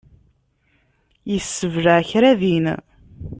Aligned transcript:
Yessebleɛ 1.31 1.99
kra 2.09 2.31
din. 2.39 2.65